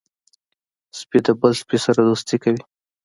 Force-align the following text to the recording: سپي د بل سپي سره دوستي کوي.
سپي 0.99 1.19
د 1.25 1.27
بل 1.39 1.51
سپي 1.61 1.77
سره 1.85 1.99
دوستي 2.07 2.37
کوي. 2.43 2.61